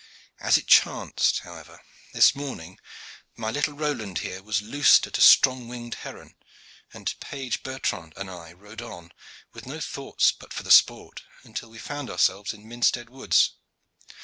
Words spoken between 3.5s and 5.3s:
little Roland here was loosed at a